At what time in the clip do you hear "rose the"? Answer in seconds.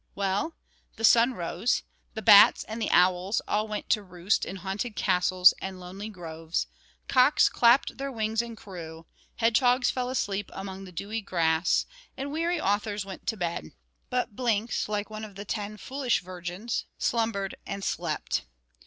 1.35-2.23